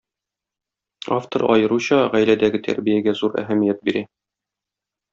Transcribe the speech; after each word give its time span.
Автор 1.17 1.45
аеруча 1.57 2.01
гаиләдәге 2.15 2.65
тәрбиягә 2.71 3.17
зур 3.23 3.39
әһәмият 3.45 3.89
бирә. 3.91 4.07